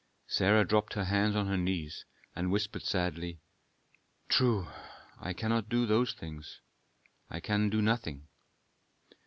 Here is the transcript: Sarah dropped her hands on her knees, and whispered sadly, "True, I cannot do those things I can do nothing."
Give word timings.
Sarah 0.25 0.65
dropped 0.65 0.93
her 0.95 1.03
hands 1.03 1.35
on 1.35 1.45
her 1.45 1.57
knees, 1.59 2.05
and 2.35 2.51
whispered 2.51 2.81
sadly, 2.83 3.39
"True, 4.29 4.67
I 5.19 5.33
cannot 5.33 5.69
do 5.69 5.85
those 5.85 6.13
things 6.15 6.59
I 7.29 7.39
can 7.39 7.69
do 7.69 7.83
nothing." 7.83 8.27